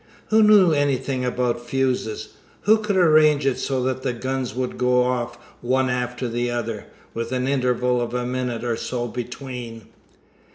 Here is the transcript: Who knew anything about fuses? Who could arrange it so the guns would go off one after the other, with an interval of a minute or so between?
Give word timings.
Who 0.29 0.41
knew 0.41 0.71
anything 0.73 1.23
about 1.23 1.61
fuses? 1.63 2.29
Who 2.61 2.79
could 2.79 2.97
arrange 2.97 3.45
it 3.45 3.59
so 3.59 3.83
the 3.93 4.13
guns 4.13 4.55
would 4.55 4.79
go 4.79 5.03
off 5.03 5.37
one 5.61 5.91
after 5.91 6.27
the 6.27 6.49
other, 6.49 6.85
with 7.13 7.31
an 7.31 7.47
interval 7.47 8.01
of 8.01 8.15
a 8.15 8.25
minute 8.25 8.63
or 8.63 8.77
so 8.77 9.07
between? 9.07 9.89